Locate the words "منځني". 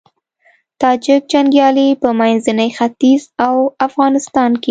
2.19-2.69